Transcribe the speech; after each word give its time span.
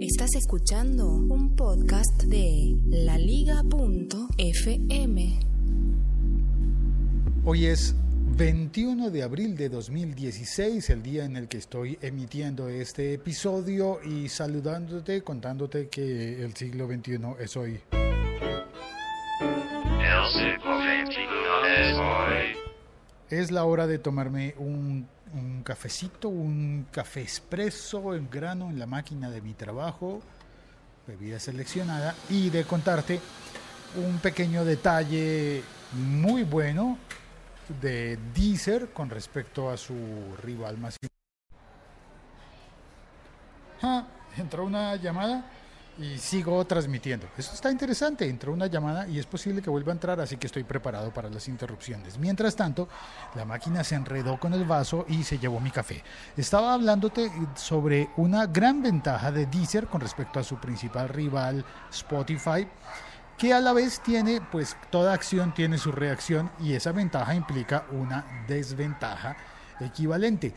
Estás 0.00 0.36
escuchando 0.36 1.08
un 1.08 1.56
podcast 1.56 2.22
de 2.22 2.76
laliga.fm. 2.86 5.40
Hoy 7.44 7.66
es 7.66 7.96
21 8.36 9.10
de 9.10 9.24
abril 9.24 9.56
de 9.56 9.68
2016, 9.68 10.90
el 10.90 11.02
día 11.02 11.24
en 11.24 11.36
el 11.36 11.48
que 11.48 11.58
estoy 11.58 11.98
emitiendo 12.00 12.68
este 12.68 13.14
episodio 13.14 13.98
y 14.04 14.28
saludándote, 14.28 15.22
contándote 15.22 15.88
que 15.88 16.44
el 16.44 16.54
siglo 16.54 16.86
XXI 16.86 17.18
es 17.40 17.56
hoy. 17.56 17.80
El 17.90 17.98
siglo 20.32 20.78
XXI 20.78 21.22
es 21.76 21.96
hoy. 21.96 22.57
Es 23.30 23.50
la 23.50 23.64
hora 23.64 23.86
de 23.86 23.98
tomarme 23.98 24.54
un, 24.56 25.06
cafecito, 25.62 26.30
un 26.30 26.86
café 26.90 27.20
expreso 27.20 28.14
en 28.14 28.30
grano 28.30 28.70
en 28.70 28.78
la 28.78 28.86
máquina 28.86 29.28
de 29.28 29.42
mi 29.42 29.52
trabajo, 29.52 30.22
bebida 31.06 31.38
seleccionada, 31.38 32.14
y 32.30 32.48
de 32.48 32.64
contarte 32.64 33.20
un 33.96 34.18
pequeño 34.18 34.64
detalle 34.64 35.62
muy 35.92 36.44
bueno 36.44 36.96
de 37.82 38.18
Deezer 38.34 38.94
con 38.94 39.10
respecto 39.10 39.68
a 39.68 39.76
su 39.76 39.94
rival 40.42 40.78
más. 40.78 40.96
Ah, 43.82 44.06
entró 44.38 44.64
una 44.64 44.96
llamada 44.96 45.44
y 45.98 46.18
sigo 46.18 46.64
transmitiendo. 46.64 47.26
Esto 47.36 47.54
está 47.54 47.70
interesante. 47.70 48.28
Entró 48.28 48.52
una 48.52 48.66
llamada 48.66 49.08
y 49.08 49.18
es 49.18 49.26
posible 49.26 49.60
que 49.60 49.70
vuelva 49.70 49.92
a 49.92 49.94
entrar, 49.94 50.20
así 50.20 50.36
que 50.36 50.46
estoy 50.46 50.64
preparado 50.64 51.12
para 51.12 51.28
las 51.28 51.48
interrupciones. 51.48 52.18
Mientras 52.18 52.54
tanto, 52.54 52.88
la 53.34 53.44
máquina 53.44 53.82
se 53.82 53.94
enredó 53.94 54.38
con 54.38 54.54
el 54.54 54.64
vaso 54.64 55.04
y 55.08 55.24
se 55.24 55.38
llevó 55.38 55.60
mi 55.60 55.70
café. 55.70 56.02
Estaba 56.36 56.74
hablándote 56.74 57.30
sobre 57.56 58.10
una 58.16 58.46
gran 58.46 58.82
ventaja 58.82 59.32
de 59.32 59.46
Deezer 59.46 59.86
con 59.86 60.00
respecto 60.00 60.38
a 60.38 60.44
su 60.44 60.56
principal 60.56 61.08
rival 61.08 61.64
Spotify 61.90 62.66
que 63.36 63.54
a 63.54 63.60
la 63.60 63.72
vez 63.72 64.00
tiene, 64.00 64.40
pues 64.40 64.76
toda 64.90 65.12
acción 65.12 65.54
tiene 65.54 65.78
su 65.78 65.92
reacción 65.92 66.50
y 66.58 66.72
esa 66.72 66.90
ventaja 66.90 67.36
implica 67.36 67.86
una 67.92 68.44
desventaja 68.48 69.36
equivalente. 69.80 70.54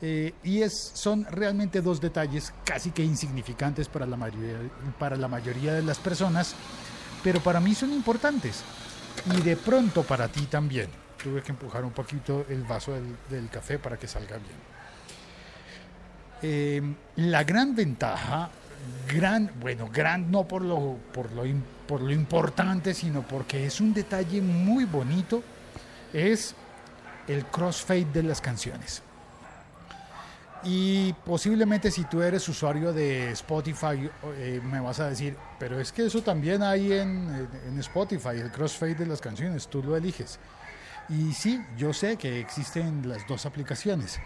Eh, 0.00 0.32
y 0.44 0.62
es, 0.62 0.92
son 0.94 1.24
realmente 1.24 1.82
dos 1.82 2.00
detalles 2.00 2.52
casi 2.64 2.92
que 2.92 3.02
insignificantes 3.02 3.88
para 3.88 4.06
la, 4.06 4.16
mayoría, 4.16 4.58
para 4.98 5.16
la 5.16 5.26
mayoría 5.26 5.74
de 5.74 5.82
las 5.82 5.98
personas, 5.98 6.54
pero 7.24 7.40
para 7.40 7.58
mí 7.58 7.74
son 7.74 7.92
importantes 7.92 8.62
y 9.36 9.40
de 9.40 9.56
pronto 9.56 10.04
para 10.04 10.28
ti 10.28 10.42
también. 10.42 10.88
Tuve 11.22 11.42
que 11.42 11.50
empujar 11.50 11.84
un 11.84 11.90
poquito 11.90 12.46
el 12.48 12.62
vaso 12.62 12.92
del, 12.92 13.48
café 13.50 13.80
para 13.80 13.96
que 13.96 14.06
salga 14.06 14.36
bien. 14.36 14.56
Eh, 16.42 16.94
la 17.16 17.42
gran 17.42 17.74
ventaja, 17.74 18.50
gran, 19.12 19.50
bueno, 19.60 19.90
gran 19.92 20.30
no 20.30 20.46
por 20.46 20.62
lo, 20.62 20.96
por, 21.12 21.32
lo, 21.32 21.42
por 21.88 22.02
lo 22.02 22.12
importante, 22.12 22.94
sino 22.94 23.22
porque 23.22 23.66
es 23.66 23.80
un 23.80 23.92
detalle 23.92 24.40
muy 24.40 24.84
bonito, 24.84 25.42
es 26.12 26.54
el 27.26 27.44
crossfade 27.46 28.06
de 28.12 28.22
las 28.22 28.40
canciones. 28.40 29.02
Y 30.64 31.12
posiblemente 31.24 31.90
si 31.90 32.04
tú 32.04 32.20
eres 32.20 32.48
usuario 32.48 32.92
de 32.92 33.30
Spotify 33.30 34.10
eh, 34.36 34.60
me 34.64 34.80
vas 34.80 34.98
a 34.98 35.08
decir, 35.08 35.36
pero 35.58 35.78
es 35.78 35.92
que 35.92 36.06
eso 36.06 36.22
también 36.22 36.62
hay 36.62 36.92
en, 36.92 37.48
Spotify, 37.78 38.40
el 38.40 38.50
crossfade 38.50 38.96
de 38.96 39.06
las 39.06 39.20
canciones, 39.20 39.68
tú 39.68 39.82
lo 39.82 39.96
eliges. 39.96 40.40
Y 41.08 41.32
sí, 41.32 41.64
yo 41.76 41.92
sé 41.92 42.16
que 42.16 42.40
existen 42.40 43.08
las 43.08 43.26
dos 43.26 43.46
aplicaciones. 43.46 44.18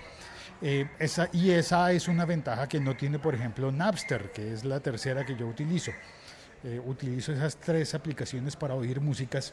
Eh, 0.62 0.88
y 1.32 1.50
esa 1.50 1.92
es 1.92 2.08
una 2.08 2.24
ventaja 2.24 2.66
que 2.66 2.80
no 2.80 2.96
tiene, 2.96 3.18
por 3.18 3.34
ejemplo, 3.34 3.70
Napster, 3.70 4.32
que 4.32 4.52
es 4.52 4.64
la 4.64 4.80
tercera 4.80 5.26
que 5.26 5.36
yo 5.36 5.46
utilizo. 5.46 5.92
Eh, 6.64 6.80
utilizo 6.84 7.32
esas 7.32 7.56
tres 7.56 7.94
aplicaciones 7.94 8.56
para 8.56 8.74
oír 8.74 9.00
músicas. 9.00 9.52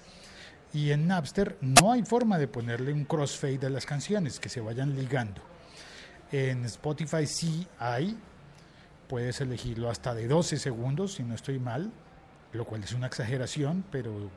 Y 0.74 0.92
en 0.92 1.08
Napster 1.08 1.58
no 1.62 1.92
hay 1.92 2.04
forma 2.04 2.38
de 2.38 2.48
ponerle 2.48 2.94
un 2.94 3.04
crossfade 3.04 3.66
a 3.66 3.70
las 3.70 3.86
canciones 3.86 4.40
que 4.40 4.50
se 4.50 4.62
vayan 4.62 4.96
ligando. 4.96 5.42
En 6.32 6.64
Spotify 6.66 7.26
sí 7.26 7.68
hay, 7.80 8.18
puedes 9.08 9.42
elegirlo 9.42 9.90
hasta 9.90 10.14
de 10.14 10.28
12 10.28 10.58
segundos, 10.58 11.14
si 11.14 11.24
no 11.24 11.34
estoy 11.34 11.58
mal, 11.58 11.92
lo 12.54 12.66
cual 12.66 12.84
es 12.84 12.94
una 12.94 13.08
exageración, 13.08 13.84
pero 13.92 14.30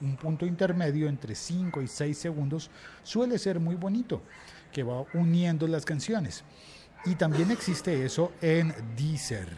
un 0.00 0.16
punto 0.16 0.46
intermedio 0.46 1.08
entre 1.08 1.34
5 1.34 1.82
y 1.82 1.86
6 1.86 2.18
segundos 2.18 2.70
suele 3.02 3.38
ser 3.38 3.60
muy 3.60 3.76
bonito, 3.76 4.22
que 4.72 4.82
va 4.82 5.04
uniendo 5.14 5.68
las 5.68 5.84
canciones. 5.84 6.44
Y 7.04 7.14
también 7.14 7.50
existe 7.50 8.04
eso 8.04 8.32
en 8.40 8.74
Deezer. 8.96 9.48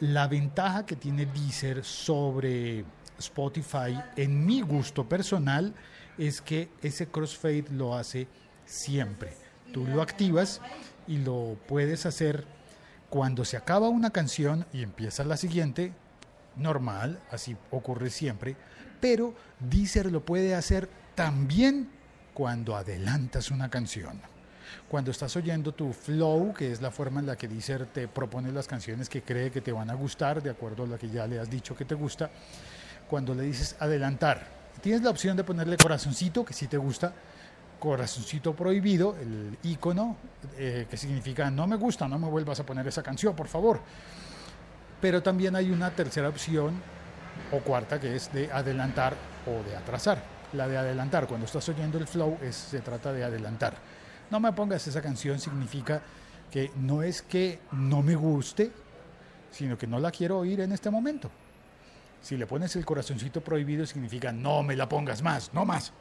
La 0.00 0.26
ventaja 0.26 0.86
que 0.86 0.96
tiene 0.96 1.26
Deezer 1.26 1.84
sobre 1.84 2.84
Spotify, 3.18 3.98
en 4.16 4.44
mi 4.44 4.62
gusto 4.62 5.08
personal, 5.08 5.74
es 6.16 6.40
que 6.40 6.70
ese 6.82 7.08
crossfade 7.08 7.66
lo 7.70 7.94
hace 7.94 8.26
siempre. 8.64 9.43
Tú 9.74 9.84
lo 9.88 10.02
activas 10.02 10.60
y 11.08 11.18
lo 11.18 11.58
puedes 11.66 12.06
hacer 12.06 12.44
cuando 13.10 13.44
se 13.44 13.56
acaba 13.56 13.88
una 13.88 14.10
canción 14.10 14.66
y 14.72 14.84
empieza 14.84 15.24
la 15.24 15.36
siguiente, 15.36 15.92
normal, 16.54 17.18
así 17.32 17.56
ocurre 17.72 18.10
siempre, 18.10 18.54
pero 19.00 19.34
Deezer 19.58 20.12
lo 20.12 20.24
puede 20.24 20.54
hacer 20.54 20.88
también 21.16 21.90
cuando 22.34 22.76
adelantas 22.76 23.50
una 23.50 23.68
canción. 23.68 24.20
Cuando 24.88 25.10
estás 25.10 25.34
oyendo 25.34 25.72
tu 25.72 25.92
flow, 25.92 26.54
que 26.54 26.70
es 26.70 26.80
la 26.80 26.92
forma 26.92 27.18
en 27.18 27.26
la 27.26 27.34
que 27.34 27.48
Deezer 27.48 27.86
te 27.86 28.06
propone 28.06 28.52
las 28.52 28.68
canciones 28.68 29.08
que 29.08 29.22
cree 29.22 29.50
que 29.50 29.60
te 29.60 29.72
van 29.72 29.90
a 29.90 29.94
gustar, 29.94 30.40
de 30.40 30.50
acuerdo 30.50 30.84
a 30.84 30.86
lo 30.86 30.96
que 31.00 31.08
ya 31.08 31.26
le 31.26 31.40
has 31.40 31.50
dicho 31.50 31.74
que 31.74 31.84
te 31.84 31.96
gusta, 31.96 32.30
cuando 33.10 33.34
le 33.34 33.42
dices 33.42 33.74
adelantar, 33.80 34.46
tienes 34.80 35.02
la 35.02 35.10
opción 35.10 35.36
de 35.36 35.42
ponerle 35.42 35.76
corazoncito, 35.78 36.44
que 36.44 36.54
si 36.54 36.68
te 36.68 36.76
gusta, 36.76 37.12
corazoncito 37.84 38.54
prohibido, 38.54 39.14
el 39.20 39.58
icono, 39.62 40.16
eh, 40.56 40.86
que 40.88 40.96
significa 40.96 41.50
no 41.50 41.66
me 41.66 41.76
gusta, 41.76 42.08
no 42.08 42.18
me 42.18 42.26
vuelvas 42.28 42.58
a 42.58 42.64
poner 42.64 42.88
esa 42.88 43.02
canción, 43.02 43.36
por 43.36 43.46
favor. 43.46 43.78
Pero 45.02 45.22
también 45.22 45.54
hay 45.54 45.70
una 45.70 45.90
tercera 45.90 46.30
opción 46.30 46.80
o 47.52 47.58
cuarta 47.58 48.00
que 48.00 48.16
es 48.16 48.32
de 48.32 48.50
adelantar 48.50 49.14
o 49.46 49.68
de 49.68 49.76
atrasar. 49.76 50.22
La 50.54 50.66
de 50.66 50.78
adelantar, 50.78 51.26
cuando 51.26 51.44
estás 51.44 51.68
oyendo 51.68 51.98
el 51.98 52.06
flow, 52.06 52.38
es, 52.40 52.56
se 52.56 52.80
trata 52.80 53.12
de 53.12 53.22
adelantar. 53.22 53.74
No 54.30 54.40
me 54.40 54.50
pongas 54.54 54.86
esa 54.86 55.02
canción 55.02 55.38
significa 55.38 56.00
que 56.50 56.70
no 56.76 57.02
es 57.02 57.20
que 57.20 57.58
no 57.72 58.02
me 58.02 58.14
guste, 58.14 58.72
sino 59.50 59.76
que 59.76 59.86
no 59.86 59.98
la 59.98 60.10
quiero 60.10 60.38
oír 60.38 60.60
en 60.60 60.72
este 60.72 60.88
momento. 60.88 61.30
Si 62.22 62.38
le 62.38 62.46
pones 62.46 62.74
el 62.76 62.86
corazoncito 62.86 63.42
prohibido 63.42 63.84
significa 63.84 64.32
no 64.32 64.62
me 64.62 64.74
la 64.74 64.88
pongas 64.88 65.20
más, 65.20 65.52
no 65.52 65.66
más. 65.66 65.92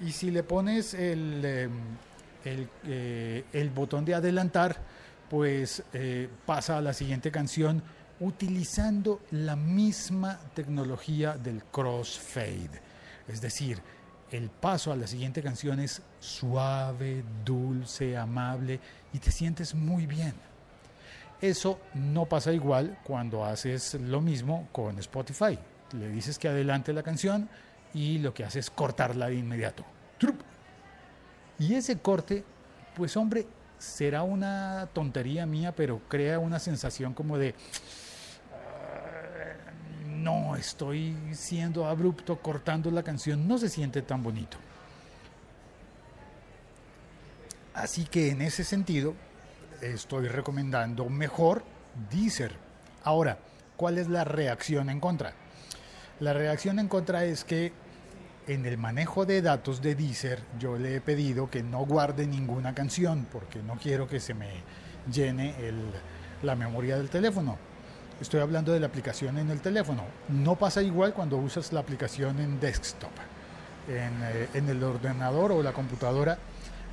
Y 0.00 0.12
si 0.12 0.30
le 0.30 0.42
pones 0.42 0.94
el, 0.94 1.42
eh, 1.44 1.68
el, 2.44 2.68
eh, 2.86 3.44
el 3.52 3.70
botón 3.70 4.04
de 4.04 4.14
adelantar, 4.14 4.76
pues 5.30 5.82
eh, 5.92 6.28
pasa 6.44 6.78
a 6.78 6.80
la 6.80 6.92
siguiente 6.92 7.30
canción 7.30 7.82
utilizando 8.20 9.20
la 9.30 9.56
misma 9.56 10.38
tecnología 10.54 11.36
del 11.36 11.62
crossfade. 11.64 12.80
Es 13.28 13.40
decir, 13.40 13.80
el 14.30 14.50
paso 14.50 14.92
a 14.92 14.96
la 14.96 15.06
siguiente 15.06 15.42
canción 15.42 15.80
es 15.80 16.02
suave, 16.20 17.24
dulce, 17.44 18.16
amable 18.16 18.80
y 19.12 19.18
te 19.18 19.30
sientes 19.30 19.74
muy 19.74 20.06
bien. 20.06 20.34
Eso 21.40 21.78
no 21.94 22.24
pasa 22.24 22.52
igual 22.52 22.98
cuando 23.04 23.44
haces 23.44 23.94
lo 23.94 24.20
mismo 24.20 24.68
con 24.72 24.98
Spotify. 24.98 25.58
Le 25.92 26.08
dices 26.08 26.38
que 26.38 26.48
adelante 26.48 26.92
la 26.92 27.02
canción 27.02 27.48
y 27.94 28.18
lo 28.18 28.34
que 28.34 28.44
hace 28.44 28.58
es 28.58 28.70
cortarla 28.70 29.28
de 29.28 29.36
inmediato. 29.36 29.84
Y 31.58 31.74
ese 31.74 31.98
corte, 31.98 32.44
pues 32.94 33.16
hombre, 33.16 33.46
será 33.78 34.22
una 34.22 34.88
tontería 34.92 35.46
mía, 35.46 35.74
pero 35.74 36.00
crea 36.08 36.38
una 36.38 36.58
sensación 36.58 37.14
como 37.14 37.38
de, 37.38 37.54
"Ah, 38.52 39.54
no, 40.06 40.56
estoy 40.56 41.16
siendo 41.32 41.86
abrupto 41.86 42.40
cortando 42.40 42.90
la 42.90 43.02
canción, 43.02 43.46
no 43.48 43.58
se 43.58 43.68
siente 43.68 44.02
tan 44.02 44.22
bonito. 44.22 44.58
Así 47.74 48.04
que 48.04 48.30
en 48.30 48.40
ese 48.40 48.64
sentido, 48.64 49.14
estoy 49.82 50.28
recomendando 50.28 51.08
mejor 51.10 51.62
Deezer. 52.10 52.52
Ahora, 53.04 53.38
¿cuál 53.76 53.98
es 53.98 54.08
la 54.08 54.24
reacción 54.24 54.88
en 54.88 55.00
contra? 55.00 55.34
La 56.18 56.32
reacción 56.32 56.78
en 56.78 56.88
contra 56.88 57.26
es 57.26 57.44
que 57.44 57.72
en 58.46 58.64
el 58.64 58.78
manejo 58.78 59.26
de 59.26 59.42
datos 59.42 59.82
de 59.82 59.94
Deezer 59.94 60.40
yo 60.58 60.78
le 60.78 60.96
he 60.96 61.00
pedido 61.02 61.50
que 61.50 61.62
no 61.62 61.84
guarde 61.84 62.26
ninguna 62.26 62.74
canción 62.74 63.26
porque 63.30 63.62
no 63.62 63.74
quiero 63.74 64.08
que 64.08 64.18
se 64.18 64.32
me 64.32 64.48
llene 65.12 65.54
la 66.42 66.54
memoria 66.54 66.96
del 66.96 67.10
teléfono. 67.10 67.58
Estoy 68.18 68.40
hablando 68.40 68.72
de 68.72 68.80
la 68.80 68.86
aplicación 68.86 69.36
en 69.36 69.50
el 69.50 69.60
teléfono. 69.60 70.04
No 70.30 70.56
pasa 70.56 70.80
igual 70.80 71.12
cuando 71.12 71.36
usas 71.36 71.70
la 71.74 71.80
aplicación 71.80 72.40
en 72.40 72.60
desktop. 72.60 73.10
En, 73.86 74.12
eh, 74.22 74.48
el 74.54 74.82
ordenador 74.82 75.52
o 75.52 75.62
la 75.62 75.74
computadora 75.74 76.38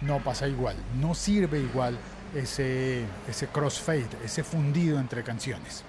no 0.02 0.22
pasa 0.22 0.50
igual. 0.50 0.76
No 1.00 1.16
sirve 1.16 1.60
igual 1.60 1.98
ese, 2.36 3.06
ese 3.30 3.48
crossfade, 3.48 4.10
ese 4.26 4.44
fundido 4.44 5.00
entre 5.00 5.24
canciones. 5.24 5.86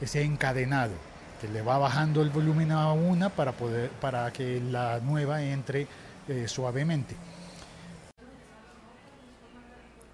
ese 0.00 0.22
encadenado 0.22 1.07
que 1.40 1.48
le 1.48 1.62
va 1.62 1.78
bajando 1.78 2.22
el 2.22 2.30
volumen 2.30 2.72
a 2.72 2.92
una 2.92 3.30
para 3.30 3.52
poder 3.52 3.90
para 3.90 4.32
que 4.32 4.60
la 4.60 5.00
nueva 5.00 5.42
entre 5.42 5.86
eh, 6.28 6.46
suavemente. 6.46 7.16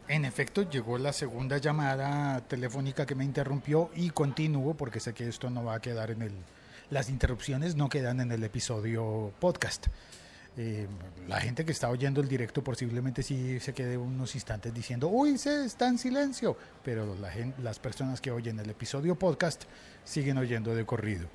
En 0.07 0.27
efecto, 0.27 0.69
llegó 0.69 0.99
la 0.99 1.15
segunda 1.15 1.57
llamada 1.59 2.41
telefónica 2.43 3.07
que 3.07 3.15
me 3.15 3.25
interrumpió 3.25 3.91
y 3.95 4.11
continúo 4.11 4.75
porque 4.75 5.01
sé 5.01 5.15
que 5.15 5.27
esto 5.27 5.49
no 5.49 5.65
va 5.65 5.77
a 5.77 5.81
quedar 5.81 6.11
en 6.11 6.23
el... 6.23 6.33
Las 6.91 7.09
interrupciones 7.09 7.75
no 7.75 7.89
quedan 7.89 8.21
en 8.21 8.31
el 8.31 8.45
episodio 8.45 9.33
podcast. 9.41 9.87
Eh, 10.57 10.87
la 11.27 11.41
gente 11.41 11.65
que 11.65 11.73
está 11.73 11.89
oyendo 11.89 12.21
el 12.21 12.29
directo 12.29 12.63
posiblemente 12.63 13.23
sí 13.23 13.59
se 13.59 13.73
quede 13.73 13.97
unos 13.97 14.35
instantes 14.35 14.73
diciendo, 14.73 15.09
uy, 15.09 15.37
se 15.37 15.65
está 15.65 15.89
en 15.89 15.99
silencio, 15.99 16.57
pero 16.85 17.17
las 17.63 17.79
personas 17.79 18.21
que 18.21 18.31
oyen 18.31 18.59
el 18.61 18.71
episodio 18.71 19.17
podcast 19.17 19.65
siguen 20.05 20.39
oyendo 20.39 20.75
de 20.75 20.85
corrido. 20.85 21.29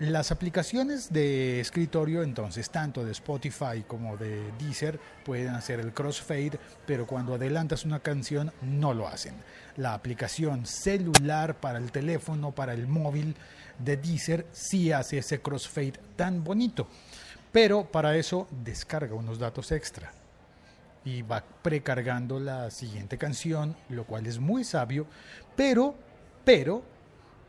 Las 0.00 0.32
aplicaciones 0.32 1.12
de 1.12 1.60
escritorio, 1.60 2.24
entonces, 2.24 2.68
tanto 2.68 3.04
de 3.04 3.12
Spotify 3.12 3.84
como 3.86 4.16
de 4.16 4.50
Deezer, 4.58 4.98
pueden 5.24 5.50
hacer 5.54 5.78
el 5.78 5.92
crossfade, 5.92 6.58
pero 6.84 7.06
cuando 7.06 7.34
adelantas 7.34 7.84
una 7.84 8.00
canción 8.00 8.52
no 8.60 8.92
lo 8.92 9.06
hacen. 9.06 9.34
La 9.76 9.94
aplicación 9.94 10.66
celular 10.66 11.60
para 11.60 11.78
el 11.78 11.92
teléfono, 11.92 12.50
para 12.50 12.74
el 12.74 12.88
móvil 12.88 13.36
de 13.78 13.96
Deezer, 13.96 14.46
sí 14.50 14.90
hace 14.90 15.18
ese 15.18 15.40
crossfade 15.40 15.94
tan 16.16 16.42
bonito, 16.42 16.88
pero 17.54 17.84
para 17.84 18.16
eso 18.16 18.48
descarga 18.50 19.14
unos 19.14 19.38
datos 19.38 19.70
extra 19.70 20.10
y 21.04 21.22
va 21.22 21.44
precargando 21.62 22.40
la 22.40 22.68
siguiente 22.72 23.16
canción, 23.16 23.76
lo 23.90 24.02
cual 24.06 24.26
es 24.26 24.40
muy 24.40 24.64
sabio, 24.64 25.06
pero, 25.54 25.94
pero, 26.44 26.82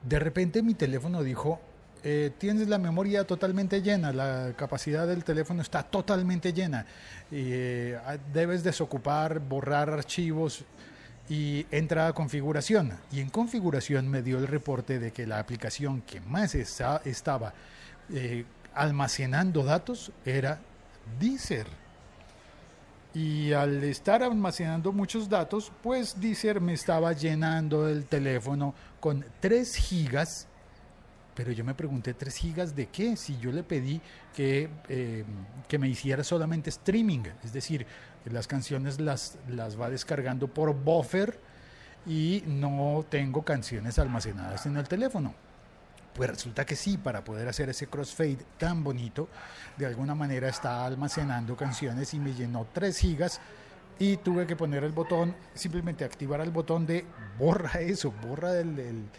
de 0.03 0.19
repente 0.19 0.61
mi 0.61 0.75
teléfono 0.75 1.23
dijo, 1.23 1.59
eh, 2.03 2.29
tienes 2.37 2.67
la 2.67 2.77
memoria 2.77 3.23
totalmente 3.23 3.81
llena, 3.81 4.13
la 4.13 4.53
capacidad 4.55 5.07
del 5.07 5.23
teléfono 5.23 5.63
está 5.63 5.81
totalmente 5.81 6.53
llena. 6.53 6.85
Eh, 7.31 7.97
debes 8.31 8.63
desocupar, 8.63 9.39
borrar 9.39 9.89
archivos 9.89 10.65
y 11.27 11.65
entra 11.71 12.05
a 12.05 12.13
configuración. 12.13 12.93
Y 13.11 13.21
en 13.21 13.31
configuración 13.31 14.07
me 14.07 14.21
dio 14.21 14.37
el 14.37 14.45
reporte 14.45 14.99
de 14.99 15.11
que 15.11 15.25
la 15.25 15.39
aplicación 15.39 16.03
que 16.03 16.21
más 16.21 16.53
estaba 16.53 17.55
eh, 18.13 18.45
almacenando 18.75 19.63
datos 19.63 20.11
era 20.25 20.59
Deezer. 21.19 21.67
Y 23.13 23.53
al 23.53 23.83
estar 23.85 24.21
almacenando 24.21 24.91
muchos 24.91 25.29
datos, 25.29 25.71
pues 25.81 26.19
Deezer 26.19 26.59
me 26.59 26.73
estaba 26.73 27.13
llenando 27.13 27.87
el 27.87 28.05
teléfono 28.05 28.75
con 28.99 29.25
3 29.39 29.75
gigas 29.75 30.47
pero 31.35 31.51
yo 31.51 31.65
me 31.65 31.75
pregunté, 31.75 32.17
¿3 32.17 32.33
gigas 32.33 32.75
de 32.75 32.87
qué? 32.87 33.17
Si 33.17 33.37
yo 33.37 33.51
le 33.51 33.61
pedí 33.61 34.01
que, 34.33 34.69
eh, 34.87 35.25
que 35.67 35.77
me 35.77 35.89
hiciera 35.89 36.23
solamente 36.23 36.69
streaming, 36.69 37.23
es 37.43 37.51
decir, 37.51 37.85
las 38.23 38.47
canciones 38.47 39.01
las, 39.01 39.37
las 39.49 39.79
va 39.79 39.89
descargando 39.89 40.47
por 40.47 40.73
buffer 40.73 41.37
y 42.07 42.41
no 42.47 43.05
tengo 43.09 43.43
canciones 43.43 43.99
almacenadas 43.99 44.65
en 44.65 44.77
el 44.77 44.87
teléfono. 44.87 45.35
Pues 46.15 46.29
resulta 46.29 46.65
que 46.65 46.77
sí, 46.77 46.97
para 46.97 47.25
poder 47.25 47.45
hacer 47.49 47.67
ese 47.69 47.87
crossfade 47.87 48.37
tan 48.57 48.85
bonito, 48.85 49.27
de 49.75 49.85
alguna 49.85 50.15
manera 50.15 50.47
está 50.47 50.85
almacenando 50.85 51.57
canciones 51.57 52.13
y 52.13 52.19
me 52.19 52.33
llenó 52.33 52.65
3 52.71 52.97
gigas 52.97 53.41
y 53.99 54.15
tuve 54.17 54.47
que 54.47 54.55
poner 54.55 54.85
el 54.85 54.93
botón, 54.93 55.35
simplemente 55.53 56.05
activar 56.05 56.39
el 56.39 56.51
botón 56.51 56.85
de 56.85 57.05
borra 57.37 57.81
eso, 57.81 58.13
borra 58.25 58.57
el, 58.57 59.09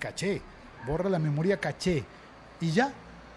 caché 0.00 0.42
borra 0.86 1.08
la 1.08 1.18
memoria 1.20 1.58
caché 1.58 2.04
y 2.60 2.72
ya 2.72 2.92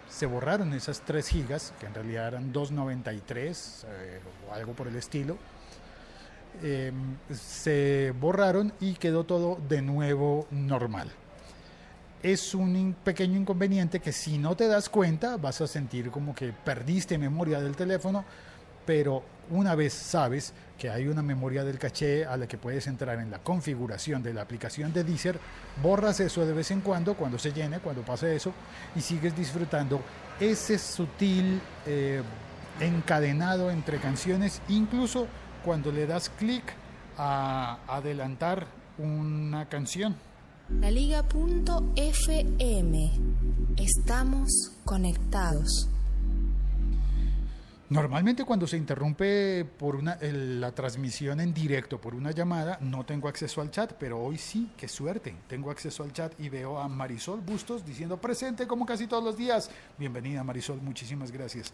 se 0.08 0.26
borraron 0.26 0.72
esas 0.74 1.02
3 1.02 1.28
gigas, 1.28 1.72
que 1.78 1.86
en 1.86 1.94
realidad 1.94 2.28
eran 2.28 2.52
293 2.52 3.86
eh, 3.88 4.20
o 4.48 4.52
algo 4.52 4.72
por 4.72 4.88
el 4.88 4.96
estilo. 4.96 5.38
Em, 6.62 7.16
se 7.32 8.12
borraron 8.20 8.74
y 8.80 8.94
quedó 8.94 9.24
todo 9.24 9.58
de 9.68 9.80
nuevo 9.80 10.46
normal. 10.50 11.10
Es 12.22 12.54
un 12.54 12.94
pequeño 13.02 13.36
inconveniente 13.36 13.98
que 13.98 14.12
si 14.12 14.38
no 14.38 14.56
te 14.56 14.68
das 14.68 14.88
cuenta 14.88 15.36
vas 15.36 15.60
a 15.60 15.66
sentir 15.66 16.10
como 16.10 16.34
que 16.34 16.52
perdiste 16.52 17.18
memoria 17.18 17.60
del 17.60 17.74
teléfono, 17.74 18.24
pero 18.86 19.24
una 19.50 19.74
vez 19.74 19.92
sabes 19.92 20.52
que 20.78 20.88
hay 20.88 21.08
una 21.08 21.22
memoria 21.22 21.64
del 21.64 21.78
caché 21.78 22.24
a 22.24 22.36
la 22.36 22.46
que 22.46 22.58
puedes 22.58 22.86
entrar 22.86 23.18
en 23.18 23.30
la 23.30 23.38
configuración 23.38 24.22
de 24.22 24.34
la 24.34 24.42
aplicación 24.42 24.92
de 24.92 25.02
Deezer, 25.02 25.38
borras 25.82 26.20
eso 26.20 26.46
de 26.46 26.52
vez 26.52 26.70
en 26.70 26.80
cuando, 26.80 27.14
cuando 27.14 27.38
se 27.38 27.52
llene, 27.52 27.80
cuando 27.80 28.02
pase 28.02 28.36
eso, 28.36 28.52
y 28.94 29.00
sigues 29.00 29.36
disfrutando 29.36 30.00
ese 30.38 30.78
sutil 30.78 31.60
eh, 31.86 32.22
encadenado 32.80 33.70
entre 33.70 33.98
canciones, 33.98 34.62
incluso 34.68 35.26
cuando 35.64 35.90
le 35.90 36.06
das 36.06 36.30
clic 36.30 36.64
a 37.18 37.78
adelantar 37.88 38.66
una 38.98 39.68
canción. 39.68 40.16
La 40.80 40.90
Liga.fm. 40.90 41.32
Estamos 43.76 44.72
conectados. 44.84 45.88
Normalmente 47.88 48.44
cuando 48.44 48.66
se 48.66 48.76
interrumpe 48.76 49.64
por 49.64 49.96
una, 49.96 50.18
la 50.20 50.72
transmisión 50.72 51.40
en 51.40 51.52
directo 51.52 52.00
por 52.00 52.14
una 52.14 52.30
llamada, 52.30 52.78
no 52.80 53.04
tengo 53.04 53.28
acceso 53.28 53.60
al 53.60 53.70
chat, 53.70 53.92
pero 53.98 54.18
hoy 54.18 54.38
sí, 54.38 54.70
qué 54.76 54.88
suerte, 54.88 55.34
tengo 55.46 55.70
acceso 55.70 56.02
al 56.02 56.12
chat 56.12 56.32
y 56.40 56.48
veo 56.48 56.78
a 56.78 56.88
Marisol 56.88 57.40
Bustos 57.40 57.84
diciendo 57.84 58.16
presente 58.20 58.66
como 58.66 58.86
casi 58.86 59.06
todos 59.06 59.22
los 59.22 59.36
días. 59.36 59.70
Bienvenida 59.98 60.42
Marisol, 60.42 60.80
muchísimas 60.80 61.30
gracias. 61.30 61.72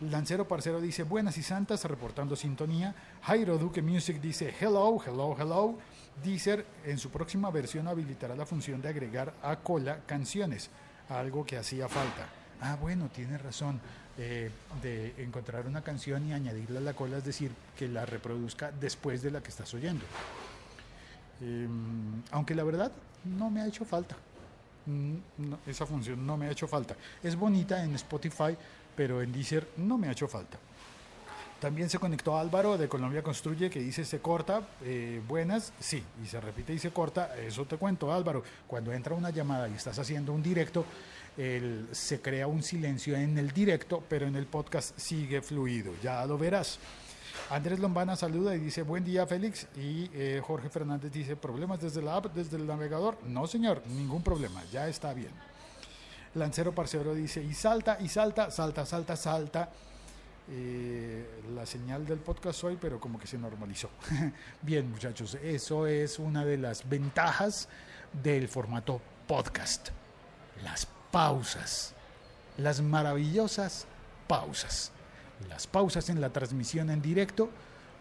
Lancero 0.00 0.48
Parcero 0.48 0.80
dice 0.80 1.02
buenas 1.04 1.36
y 1.38 1.42
santas, 1.42 1.84
reportando 1.84 2.34
sintonía. 2.34 2.94
Jairo 3.22 3.58
Duque 3.58 3.82
Music 3.82 4.20
dice 4.20 4.54
hello, 4.60 4.98
hello, 5.06 5.36
hello. 5.38 5.78
Deezer 6.22 6.64
en 6.84 6.98
su 6.98 7.10
próxima 7.10 7.50
versión 7.50 7.88
habilitará 7.88 8.34
la 8.36 8.46
función 8.46 8.80
de 8.82 8.88
agregar 8.88 9.34
a 9.42 9.56
cola 9.56 10.00
canciones, 10.06 10.70
algo 11.08 11.44
que 11.44 11.56
hacía 11.56 11.88
falta. 11.88 12.28
Ah, 12.60 12.76
bueno, 12.80 13.08
tiene 13.08 13.38
razón. 13.38 13.80
Eh, 14.18 14.50
de 14.82 15.14
encontrar 15.16 15.66
una 15.66 15.80
canción 15.80 16.28
y 16.28 16.34
añadirla 16.34 16.80
a 16.80 16.82
la 16.82 16.92
cola, 16.92 17.16
es 17.16 17.24
decir, 17.24 17.50
que 17.78 17.88
la 17.88 18.04
reproduzca 18.04 18.70
después 18.70 19.22
de 19.22 19.30
la 19.30 19.42
que 19.42 19.48
estás 19.48 19.72
oyendo. 19.72 20.04
Em, 21.40 22.22
aunque 22.30 22.54
la 22.54 22.62
verdad 22.62 22.92
no 23.24 23.50
me 23.50 23.62
ha 23.62 23.66
hecho 23.66 23.86
falta. 23.86 24.16
Mm, 24.84 25.16
esa 25.66 25.86
función 25.86 26.26
no 26.26 26.36
me 26.36 26.46
ha 26.46 26.50
hecho 26.50 26.68
falta. 26.68 26.94
Es 27.22 27.36
bonita 27.36 27.82
en 27.82 27.94
Spotify, 27.94 28.54
pero 28.94 29.22
en 29.22 29.32
Deezer 29.32 29.66
no 29.78 29.96
me 29.96 30.08
ha 30.08 30.12
hecho 30.12 30.28
falta. 30.28 30.58
También 31.62 31.88
se 31.88 32.00
conectó 32.00 32.36
Álvaro 32.36 32.76
de 32.76 32.88
Colombia 32.88 33.22
Construye 33.22 33.70
que 33.70 33.78
dice 33.78 34.04
se 34.04 34.18
corta, 34.18 34.62
eh, 34.82 35.22
buenas, 35.28 35.72
sí, 35.78 36.02
y 36.20 36.26
se 36.26 36.40
repite 36.40 36.74
y 36.74 36.80
se 36.80 36.90
corta, 36.90 37.36
eso 37.38 37.64
te 37.66 37.76
cuento 37.76 38.12
Álvaro, 38.12 38.42
cuando 38.66 38.92
entra 38.92 39.14
una 39.14 39.30
llamada 39.30 39.68
y 39.68 39.74
estás 39.74 39.96
haciendo 39.96 40.32
un 40.32 40.42
directo, 40.42 40.84
se 41.36 42.20
crea 42.20 42.48
un 42.48 42.64
silencio 42.64 43.14
en 43.16 43.38
el 43.38 43.52
directo, 43.52 44.02
pero 44.08 44.26
en 44.26 44.34
el 44.34 44.46
podcast 44.46 44.98
sigue 44.98 45.40
fluido, 45.40 45.92
ya 46.02 46.26
lo 46.26 46.36
verás. 46.36 46.80
Andrés 47.48 47.78
Lombana 47.78 48.16
saluda 48.16 48.56
y 48.56 48.58
dice, 48.58 48.82
buen 48.82 49.04
día 49.04 49.24
Félix. 49.28 49.68
Y 49.76 50.10
eh, 50.14 50.42
Jorge 50.44 50.68
Fernández 50.68 51.12
dice, 51.12 51.36
¿problemas 51.36 51.80
desde 51.80 52.02
la 52.02 52.16
app, 52.16 52.34
desde 52.34 52.56
el 52.56 52.66
navegador? 52.66 53.18
No 53.24 53.46
señor, 53.46 53.82
ningún 53.86 54.22
problema, 54.22 54.64
ya 54.72 54.88
está 54.88 55.14
bien. 55.14 55.30
Lancero 56.34 56.72
Parcero 56.72 57.14
dice, 57.14 57.40
y 57.40 57.54
salta, 57.54 57.98
y 58.00 58.08
salta, 58.08 58.50
salta, 58.50 58.84
salta, 58.84 59.14
salta. 59.16 59.70
Eh, 60.50 61.24
la 61.54 61.64
señal 61.64 62.04
del 62.04 62.18
podcast 62.18 62.64
hoy, 62.64 62.76
pero 62.80 62.98
como 62.98 63.18
que 63.18 63.26
se 63.26 63.38
normalizó. 63.38 63.90
bien 64.62 64.90
muchachos, 64.90 65.36
eso 65.42 65.86
es 65.86 66.18
una 66.18 66.44
de 66.44 66.58
las 66.58 66.88
ventajas 66.88 67.68
del 68.22 68.48
formato 68.48 69.00
podcast. 69.26 69.90
Las 70.64 70.86
pausas, 71.10 71.94
las 72.58 72.80
maravillosas 72.80 73.86
pausas. 74.26 74.92
Las 75.48 75.66
pausas 75.66 76.08
en 76.08 76.20
la 76.20 76.30
transmisión 76.30 76.90
en 76.90 77.02
directo 77.02 77.50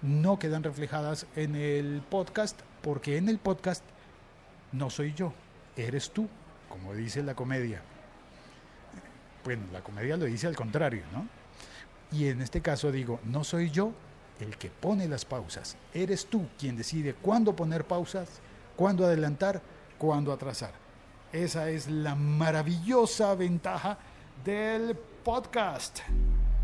no 0.02 0.40
quedan 0.40 0.64
reflejadas 0.64 1.28
en 1.36 1.56
el 1.56 2.02
podcast 2.10 2.60
porque 2.82 3.18
en 3.18 3.30
el 3.30 3.38
podcast 3.38 3.84
no 4.72 4.90
soy 4.90 5.14
yo, 5.14 5.34
eres 5.76 6.12
tú, 6.12 6.28
como 6.70 6.94
dice 6.94 7.24
la 7.24 7.36
comedia. 7.36 7.82
Bueno, 9.44 9.64
la 9.72 9.82
comedia 9.82 10.18
lo 10.18 10.26
dice 10.26 10.48
al 10.48 10.56
contrario, 10.56 11.04
¿no? 11.12 11.41
Y 12.12 12.28
en 12.28 12.42
este 12.42 12.62
caso 12.62 12.92
digo, 12.92 13.20
no 13.24 13.44
soy 13.44 13.70
yo 13.70 13.94
el 14.40 14.58
que 14.58 14.70
pone 14.70 15.08
las 15.08 15.24
pausas, 15.24 15.78
eres 15.94 16.26
tú 16.26 16.48
quien 16.58 16.76
decide 16.76 17.14
cuándo 17.14 17.56
poner 17.56 17.86
pausas, 17.86 18.28
cuándo 18.76 19.06
adelantar, 19.06 19.62
cuándo 19.98 20.34
atrasar. 20.34 20.74
Esa 21.32 21.70
es 21.70 21.88
la 21.88 22.16
maravillosa 22.16 23.36
ventaja 23.36 23.98
del 24.44 24.96
podcast. 25.24 26.00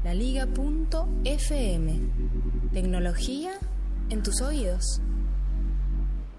La 0.03 0.13
Liga.fm. 0.13 1.99
Tecnología 2.73 3.53
en 4.09 4.23
tus 4.23 4.41
oídos. 4.41 5.01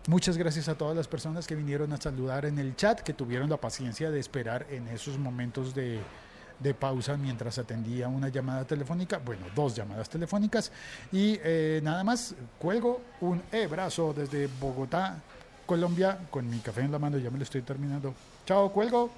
Muchas 0.08 0.36
gracias 0.36 0.68
a 0.68 0.76
todas 0.76 0.96
las 0.96 1.06
personas 1.06 1.46
que 1.46 1.54
vinieron 1.54 1.92
a 1.92 1.98
saludar 1.98 2.46
en 2.46 2.58
el 2.58 2.76
chat, 2.76 3.00
que 3.00 3.12
tuvieron 3.12 3.50
la 3.50 3.58
paciencia 3.58 4.10
de 4.10 4.18
esperar 4.18 4.66
en 4.70 4.88
esos 4.88 5.18
momentos 5.18 5.74
de, 5.74 6.00
de 6.58 6.74
pausa 6.74 7.16
mientras 7.16 7.58
atendía 7.58 8.08
una 8.08 8.28
llamada 8.28 8.64
telefónica, 8.64 9.18
bueno, 9.18 9.46
dos 9.54 9.74
llamadas 9.76 10.08
telefónicas. 10.08 10.72
Y 11.12 11.38
eh, 11.42 11.80
nada 11.82 12.04
más, 12.04 12.34
cuelgo 12.58 13.00
un 13.20 13.42
abrazo 13.52 14.12
desde 14.12 14.48
Bogotá, 14.60 15.20
Colombia, 15.66 16.18
con 16.30 16.48
mi 16.48 16.58
café 16.58 16.80
en 16.80 16.92
la 16.92 16.98
mano, 16.98 17.18
ya 17.18 17.30
me 17.30 17.38
lo 17.38 17.44
estoy 17.44 17.62
terminando. 17.62 18.14
Chao, 18.46 18.70
cuelgo. 18.70 19.10